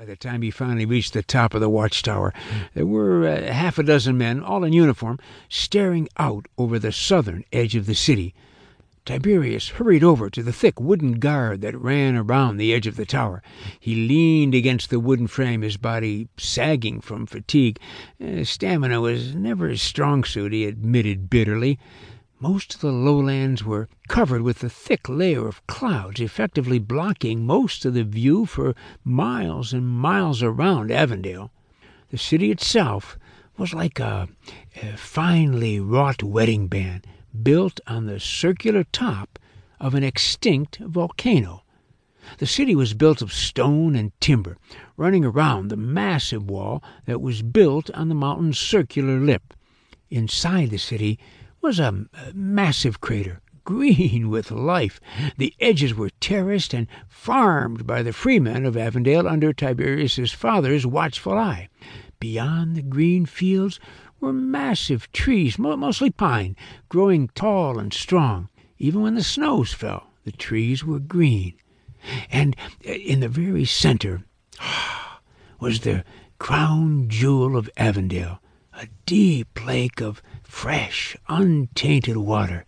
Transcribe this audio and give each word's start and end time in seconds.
By 0.00 0.06
the 0.06 0.16
time 0.16 0.40
he 0.40 0.50
finally 0.50 0.86
reached 0.86 1.12
the 1.12 1.22
top 1.22 1.52
of 1.52 1.60
the 1.60 1.68
watchtower, 1.68 2.32
there 2.72 2.86
were 2.86 3.28
uh, 3.28 3.52
half 3.52 3.78
a 3.78 3.82
dozen 3.82 4.16
men, 4.16 4.42
all 4.42 4.64
in 4.64 4.72
uniform, 4.72 5.18
staring 5.50 6.08
out 6.16 6.46
over 6.56 6.78
the 6.78 6.90
southern 6.90 7.44
edge 7.52 7.76
of 7.76 7.84
the 7.84 7.94
city. 7.94 8.34
Tiberius 9.04 9.68
hurried 9.68 10.02
over 10.02 10.30
to 10.30 10.42
the 10.42 10.54
thick 10.54 10.80
wooden 10.80 11.18
guard 11.18 11.60
that 11.60 11.78
ran 11.78 12.16
around 12.16 12.56
the 12.56 12.72
edge 12.72 12.86
of 12.86 12.96
the 12.96 13.04
tower. 13.04 13.42
He 13.78 13.94
leaned 13.94 14.54
against 14.54 14.88
the 14.88 15.00
wooden 15.00 15.26
frame, 15.26 15.60
his 15.60 15.76
body 15.76 16.28
sagging 16.38 17.02
from 17.02 17.26
fatigue. 17.26 17.78
Uh, 18.18 18.44
stamina 18.44 19.02
was 19.02 19.34
never 19.34 19.68
his 19.68 19.82
strong 19.82 20.24
suit, 20.24 20.54
he 20.54 20.64
admitted 20.64 21.28
bitterly. 21.28 21.78
Most 22.42 22.74
of 22.74 22.80
the 22.80 22.90
lowlands 22.90 23.64
were 23.64 23.90
covered 24.08 24.40
with 24.40 24.64
a 24.64 24.70
thick 24.70 25.10
layer 25.10 25.46
of 25.46 25.66
clouds, 25.66 26.22
effectively 26.22 26.78
blocking 26.78 27.44
most 27.44 27.84
of 27.84 27.92
the 27.92 28.02
view 28.02 28.46
for 28.46 28.74
miles 29.04 29.74
and 29.74 29.86
miles 29.86 30.42
around 30.42 30.90
Avondale. 30.90 31.50
The 32.08 32.16
city 32.16 32.50
itself 32.50 33.18
was 33.58 33.74
like 33.74 34.00
a, 34.00 34.26
finely 34.96 35.80
wrought 35.80 36.22
wedding 36.22 36.66
band 36.66 37.06
built 37.42 37.78
on 37.86 38.06
the 38.06 38.18
circular 38.18 38.84
top 38.84 39.38
of 39.78 39.94
an 39.94 40.02
extinct 40.02 40.78
volcano. 40.78 41.62
The 42.38 42.46
city 42.46 42.74
was 42.74 42.94
built 42.94 43.20
of 43.20 43.34
stone 43.34 43.94
and 43.94 44.18
timber, 44.18 44.56
running 44.96 45.26
around 45.26 45.68
the 45.68 45.76
massive 45.76 46.48
wall 46.48 46.82
that 47.04 47.20
was 47.20 47.42
built 47.42 47.90
on 47.90 48.08
the 48.08 48.14
mountain's 48.14 48.58
circular 48.58 49.20
lip. 49.20 49.52
Inside 50.08 50.70
the 50.70 50.78
city 50.78 51.18
was 51.60 51.78
a 51.78 52.06
massive 52.32 53.00
crater, 53.00 53.40
green 53.64 54.30
with 54.30 54.50
life. 54.50 55.00
The 55.36 55.54
edges 55.60 55.94
were 55.94 56.10
terraced 56.20 56.72
and 56.72 56.86
farmed 57.08 57.86
by 57.86 58.02
the 58.02 58.12
freemen 58.12 58.64
of 58.64 58.76
Avondale 58.76 59.28
under 59.28 59.52
Tiberius's 59.52 60.32
father's 60.32 60.86
watchful 60.86 61.36
eye. 61.36 61.68
Beyond 62.18 62.76
the 62.76 62.82
green 62.82 63.26
fields 63.26 63.78
were 64.20 64.32
massive 64.32 65.10
trees, 65.12 65.58
mostly 65.58 66.10
pine, 66.10 66.56
growing 66.88 67.28
tall 67.28 67.78
and 67.78 67.92
strong. 67.92 68.48
Even 68.78 69.02
when 69.02 69.14
the 69.14 69.22
snows 69.22 69.72
fell, 69.72 70.08
the 70.24 70.32
trees 70.32 70.84
were 70.84 70.98
green. 70.98 71.54
And 72.30 72.56
uh, 72.86 72.92
in 72.92 73.20
the 73.20 73.28
very 73.28 73.64
center 73.64 74.24
was 75.60 75.80
the 75.80 76.04
crown 76.38 77.08
jewel 77.08 77.56
of 77.56 77.70
Avondale, 77.76 78.40
a 78.72 78.88
deep 79.06 79.64
lake 79.66 80.00
of 80.00 80.22
fresh, 80.42 81.16
untainted 81.28 82.16
water 82.16 82.64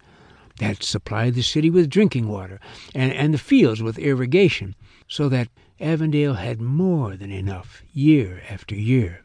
that 0.58 0.82
supplied 0.82 1.34
the 1.34 1.42
city 1.42 1.70
with 1.70 1.90
drinking 1.90 2.28
water 2.28 2.60
and, 2.94 3.32
the 3.32 3.38
fields 3.38 3.82
with 3.82 3.98
irrigation, 3.98 4.74
so 5.08 5.28
that 5.28 5.48
Avondale 5.80 6.34
had 6.34 6.60
more 6.60 7.16
than 7.16 7.32
enough 7.32 7.82
year 7.92 8.42
after 8.48 8.74
year. 8.74 9.24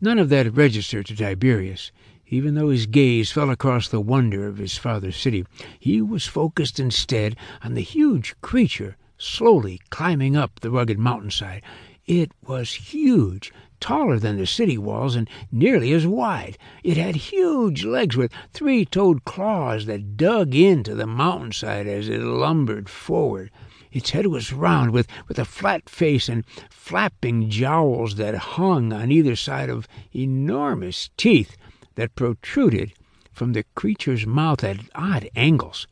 None 0.00 0.18
of 0.18 0.28
that 0.28 0.54
registered 0.54 1.06
to 1.06 1.16
Tiberius. 1.16 1.90
Even 2.28 2.54
though 2.54 2.68
his 2.68 2.86
gaze 2.86 3.32
fell 3.32 3.48
across 3.48 3.88
the 3.88 4.00
wonder 4.00 4.46
of 4.46 4.58
his 4.58 4.76
father's 4.76 5.16
city, 5.16 5.46
he 5.78 6.02
was 6.02 6.26
focused 6.26 6.78
instead 6.78 7.34
on 7.62 7.74
the 7.74 7.80
huge 7.80 8.34
creature 8.42 8.96
slowly 9.16 9.80
climbing 9.90 10.36
up 10.36 10.60
the 10.60 10.70
rugged 10.70 10.98
mountainside. 10.98 11.62
It 12.08 12.32
was 12.42 12.72
huge, 12.72 13.52
taller 13.80 14.18
than 14.18 14.38
the 14.38 14.46
city 14.46 14.78
walls 14.78 15.14
and 15.14 15.28
nearly 15.52 15.92
as 15.92 16.06
wide. 16.06 16.56
It 16.82 16.96
had 16.96 17.16
huge 17.16 17.84
legs 17.84 18.16
with 18.16 18.32
three 18.50 18.86
toed 18.86 19.26
claws 19.26 19.84
that 19.84 20.16
dug 20.16 20.54
into 20.54 20.94
the 20.94 21.06
mountainside 21.06 21.86
as 21.86 22.08
it 22.08 22.22
lumbered 22.22 22.88
forward. 22.88 23.50
Its 23.92 24.08
head 24.08 24.28
was 24.28 24.54
round, 24.54 24.92
with, 24.92 25.06
a 25.28 25.44
flat 25.44 25.90
face 25.90 26.30
and 26.30 26.46
flapping 26.70 27.50
jowls 27.50 28.14
that 28.14 28.34
hung 28.34 28.90
on 28.90 29.12
either 29.12 29.36
side 29.36 29.68
of 29.68 29.86
enormous 30.14 31.10
teeth 31.18 31.58
that 31.96 32.14
protruded 32.14 32.94
from 33.34 33.52
the 33.52 33.66
creature's 33.74 34.26
mouth 34.26 34.64
at 34.64 34.80
odd 34.94 35.28
angles. 35.36 35.86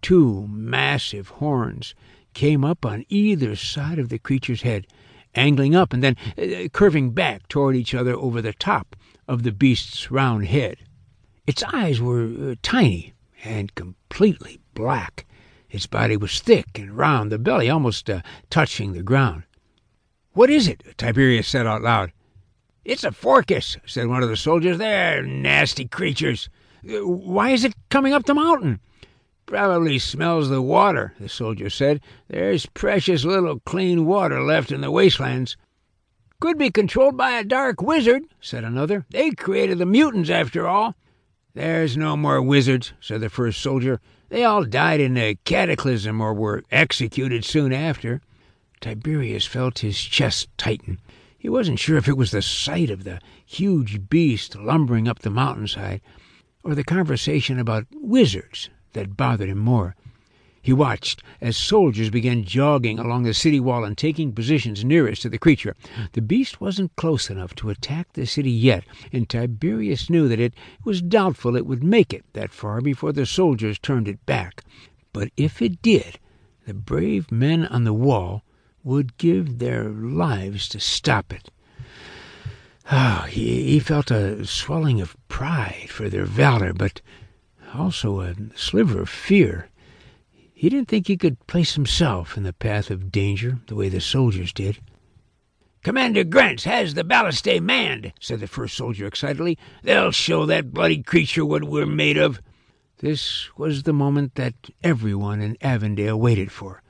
Two 0.00 0.48
massive 0.48 1.28
horns 1.28 1.94
came 2.34 2.64
up 2.64 2.84
on 2.84 3.04
either 3.08 3.54
side 3.54 4.00
of 4.00 4.08
the 4.08 4.18
creature's 4.18 4.62
head, 4.62 4.88
angling 5.34 5.74
up 5.74 5.92
and 5.92 6.02
then 6.02 6.16
uh, 6.38 6.68
curving 6.72 7.10
back 7.10 7.48
toward 7.48 7.76
each 7.76 7.94
other 7.94 8.14
over 8.14 8.42
the 8.42 8.52
top 8.52 8.96
of 9.28 9.42
the 9.42 9.52
beast's 9.52 10.10
round 10.10 10.46
head. 10.46 10.78
Its 11.46 11.62
eyes 11.72 12.00
were 12.00 12.24
uh, 12.24 12.54
tiny 12.62 13.14
and 13.44 13.74
completely 13.74 14.60
black. 14.74 15.26
Its 15.70 15.86
body 15.86 16.16
was 16.16 16.40
thick 16.40 16.78
and 16.78 16.96
round, 16.96 17.32
the 17.32 17.38
belly 17.38 17.70
almost 17.70 18.08
uh, 18.10 18.20
touching 18.50 18.92
the 18.92 19.02
ground. 19.02 19.44
What 20.32 20.50
is 20.50 20.68
it? 20.68 20.82
Tiberius 20.96 21.48
said 21.48 21.66
out 21.66 21.82
loud. 21.82 22.12
It's 22.84 23.04
a 23.04 23.12
Phorcus, 23.12 23.76
said 23.86 24.08
one 24.08 24.22
of 24.22 24.28
the 24.28 24.36
soldiers. 24.36 24.78
They're 24.78 25.22
nasty 25.22 25.86
creatures. 25.86 26.48
Why 26.82 27.50
is 27.50 27.64
it 27.64 27.74
coming 27.90 28.12
up 28.12 28.24
the 28.24 28.34
mountain? 28.34 28.80
Probably 29.46 29.98
smells 29.98 30.48
the 30.48 30.62
water, 30.62 31.14
the 31.18 31.28
soldier 31.28 31.68
said. 31.68 32.00
There's 32.28 32.66
precious 32.66 33.24
little 33.24 33.58
clean 33.60 34.06
water 34.06 34.40
left 34.40 34.70
in 34.70 34.82
the 34.82 34.90
wastelands. 34.90 35.56
Could 36.38 36.58
be 36.58 36.70
controlled 36.70 37.16
by 37.16 37.32
a 37.32 37.44
dark 37.44 37.82
wizard, 37.82 38.22
said 38.40 38.62
another. 38.62 39.04
They 39.10 39.32
created 39.32 39.78
the 39.78 39.86
mutants, 39.86 40.30
after 40.30 40.68
all. 40.68 40.94
There's 41.54 41.96
no 41.96 42.16
more 42.16 42.40
wizards, 42.40 42.92
said 43.00 43.20
the 43.20 43.28
first 43.28 43.60
soldier. 43.60 44.00
They 44.28 44.44
all 44.44 44.64
died 44.64 45.00
in 45.00 45.16
a 45.16 45.36
cataclysm 45.44 46.20
or 46.20 46.32
were 46.32 46.62
executed 46.70 47.44
soon 47.44 47.72
after. 47.72 48.20
Tiberius 48.80 49.44
felt 49.44 49.80
his 49.80 50.00
chest 50.00 50.48
tighten. 50.56 51.00
He 51.36 51.48
wasn't 51.48 51.80
sure 51.80 51.98
if 51.98 52.08
it 52.08 52.16
was 52.16 52.30
the 52.30 52.42
sight 52.42 52.90
of 52.90 53.04
the 53.04 53.20
huge 53.44 54.08
beast 54.08 54.54
lumbering 54.56 55.08
up 55.08 55.18
the 55.18 55.30
mountainside 55.30 56.00
or 56.62 56.76
the 56.76 56.84
conversation 56.84 57.58
about 57.58 57.86
wizards 57.92 58.70
that 58.92 59.16
bothered 59.16 59.48
him 59.48 59.58
more. 59.58 59.96
He 60.64 60.72
watched 60.72 61.24
as 61.40 61.56
soldiers 61.56 62.08
began 62.08 62.44
jogging 62.44 63.00
along 63.00 63.24
the 63.24 63.34
city 63.34 63.58
wall 63.58 63.82
and 63.82 63.98
taking 63.98 64.32
positions 64.32 64.84
nearest 64.84 65.22
to 65.22 65.28
the 65.28 65.38
creature. 65.38 65.74
The 66.12 66.22
beast 66.22 66.60
wasn't 66.60 66.94
close 66.94 67.30
enough 67.30 67.52
to 67.56 67.70
attack 67.70 68.12
the 68.12 68.26
city 68.26 68.52
yet, 68.52 68.84
and 69.12 69.28
Tiberius 69.28 70.08
knew 70.08 70.28
that 70.28 70.38
it 70.38 70.54
was 70.84 71.02
doubtful 71.02 71.56
it 71.56 71.66
would 71.66 71.82
make 71.82 72.14
it 72.14 72.24
that 72.34 72.52
far 72.52 72.80
before 72.80 73.12
the 73.12 73.26
soldiers 73.26 73.80
turned 73.80 74.06
it 74.06 74.24
back. 74.24 74.62
But 75.12 75.30
if 75.36 75.60
it 75.60 75.82
did, 75.82 76.20
the 76.64 76.74
brave 76.74 77.32
men 77.32 77.66
on 77.66 77.82
the 77.82 77.92
wall 77.92 78.44
would 78.84 79.18
give 79.18 79.58
their 79.58 79.88
lives 79.88 80.68
to 80.68 80.78
stop 80.78 81.32
it. 81.32 81.50
Oh, 82.90 83.26
he, 83.28 83.64
he 83.64 83.80
felt 83.80 84.12
a 84.12 84.46
swelling 84.46 85.00
of 85.00 85.16
pride 85.26 85.88
for 85.88 86.08
their 86.08 86.24
valor, 86.24 86.72
but 86.72 87.00
also 87.74 88.20
a 88.20 88.34
sliver 88.54 89.02
of 89.02 89.08
fear. 89.08 89.68
He 90.52 90.68
didn't 90.68 90.88
think 90.88 91.08
he 91.08 91.16
could 91.16 91.46
place 91.46 91.74
himself 91.74 92.36
in 92.36 92.42
the 92.42 92.52
path 92.52 92.90
of 92.90 93.10
danger 93.10 93.58
the 93.66 93.74
way 93.74 93.88
the 93.88 94.00
soldiers 94.00 94.52
did. 94.52 94.78
Commander 95.82 96.22
Grants 96.22 96.62
has 96.62 96.94
the 96.94 97.02
ballistae 97.02 97.58
manned, 97.60 98.12
said 98.20 98.38
the 98.38 98.46
first 98.46 98.76
soldier 98.76 99.04
excitedly. 99.06 99.58
They'll 99.82 100.12
show 100.12 100.46
that 100.46 100.72
bloody 100.72 101.02
creature 101.02 101.44
what 101.44 101.64
we're 101.64 101.86
made 101.86 102.16
of. 102.16 102.40
This 102.98 103.50
was 103.56 103.82
the 103.82 103.92
moment 103.92 104.36
that 104.36 104.54
everyone 104.84 105.40
in 105.40 105.56
Avondale 105.60 106.20
waited 106.20 106.52
for. 106.52 106.82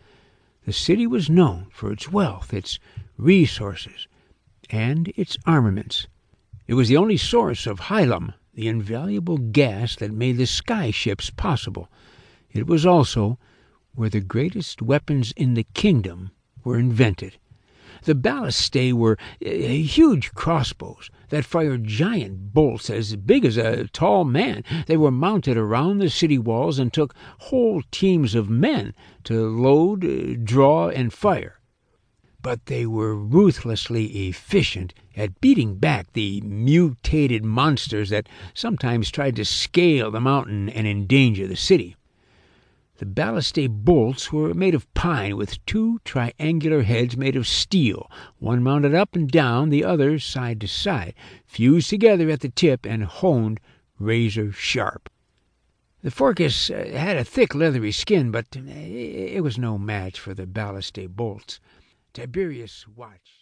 The 0.66 0.75
city 0.75 1.06
was 1.06 1.31
known 1.31 1.69
for 1.72 1.91
its 1.91 2.12
wealth, 2.12 2.53
its 2.53 2.78
resources, 3.16 4.09
and 4.69 5.10
its 5.16 5.38
armaments. 5.47 6.06
It 6.66 6.75
was 6.75 6.88
the 6.88 6.99
only 6.99 7.16
source 7.16 7.66
of 7.66 7.88
helium, 7.88 8.34
the 8.54 8.68
invaluable 8.68 9.38
gas 9.38 9.96
that 9.96 10.12
made 10.12 10.36
the 10.36 10.46
sky 10.46 10.90
ships 10.90 11.30
possible. 11.30 11.88
It 12.50 12.66
was 12.66 12.84
also 12.84 13.38
where 13.94 14.10
the 14.10 14.20
greatest 14.20 14.82
weapons 14.82 15.32
in 15.36 15.54
the 15.54 15.66
kingdom 15.74 16.30
were 16.64 16.78
invented. 16.78 17.38
The 18.04 18.14
ballast 18.16 18.72
ballistae 18.72 18.92
were 18.92 19.16
uh, 19.44 19.48
huge 19.48 20.34
crossbows 20.34 21.08
that 21.28 21.44
fired 21.44 21.84
giant 21.84 22.52
bolts 22.52 22.90
as 22.90 23.14
big 23.14 23.44
as 23.44 23.56
a 23.56 23.87
tall 23.88 24.25
man. 24.25 24.64
They 24.87 24.96
were 24.96 25.12
mounted 25.12 25.56
around 25.56 25.99
the 25.99 26.10
city 26.10 26.37
walls 26.37 26.81
and 26.81 26.93
took 26.93 27.14
whole 27.38 27.82
teams 27.93 28.34
of 28.34 28.50
men 28.50 28.94
to 29.25 29.46
load, 29.46 30.04
uh, 30.04 30.37
draw, 30.43 30.88
and 30.88 31.12
fire. 31.12 31.60
But 32.42 32.66
they 32.66 32.86
were 32.86 33.14
ruthlessly 33.14 34.28
efficient 34.28 34.92
at 35.16 35.40
beating 35.40 35.76
back 35.76 36.12
the 36.12 36.40
mutated 36.40 37.44
monsters 37.44 38.10
that 38.10 38.28
sometimes 38.52 39.10
tried 39.10 39.36
to 39.36 39.44
scale 39.44 40.10
the 40.10 40.20
mountain 40.20 40.68
and 40.68 40.86
endanger 40.86 41.46
the 41.46 41.56
city. 41.56 41.96
The 42.98 43.06
ballistae 43.06 43.68
bolts 43.68 44.32
were 44.32 44.54
made 44.54 44.74
of 44.74 44.92
pine, 44.94 45.36
with 45.36 45.64
two 45.66 46.00
triangular 46.04 46.82
heads 46.82 47.16
made 47.16 47.36
of 47.36 47.48
steel, 47.48 48.10
one 48.38 48.62
mounted 48.62 48.94
up 48.94 49.16
and 49.16 49.30
down, 49.30 49.70
the 49.70 49.84
other 49.84 50.18
side 50.18 50.60
to 50.60 50.68
side, 50.68 51.14
fused 51.44 51.90
together 51.90 52.28
at 52.30 52.40
the 52.40 52.48
tip 52.48 52.84
and 52.84 53.04
honed 53.04 53.60
razor 53.98 54.52
sharp. 54.52 55.08
The 56.02 56.10
Phorcus 56.10 56.70
uh, 56.70 56.90
had 56.92 57.16
a 57.16 57.24
thick 57.24 57.54
leathery 57.54 57.92
skin, 57.92 58.30
but 58.30 58.46
it 58.54 59.42
was 59.42 59.58
no 59.58 59.78
match 59.78 60.18
for 60.18 60.34
the 60.34 60.46
ballistae 60.46 61.08
bolts. 61.08 61.60
Tiberius 62.12 62.87
watched. 62.87 63.41